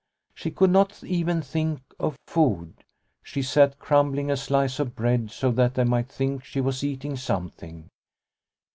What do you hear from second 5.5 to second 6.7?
that they might think she